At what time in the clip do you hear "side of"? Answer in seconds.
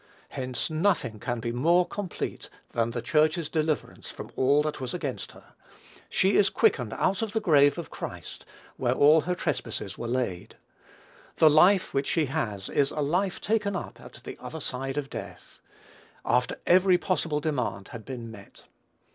14.59-15.07